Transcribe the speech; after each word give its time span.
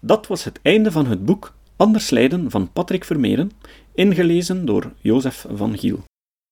Dat 0.00 0.26
was 0.26 0.44
het 0.44 0.58
einde 0.62 0.90
van 0.92 1.06
het 1.06 1.24
boek 1.24 1.52
Anders 1.80 2.10
lijden 2.10 2.50
van 2.50 2.72
Patrick 2.72 3.04
Vermeeren, 3.04 3.50
ingelezen 3.94 4.64
door 4.66 4.92
Jozef 4.98 5.46
van 5.54 5.78
Giel. 5.78 6.02